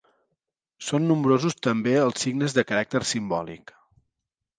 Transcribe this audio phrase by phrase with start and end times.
[0.85, 3.75] Són nombrosos també els signes de caràcter simbòlic.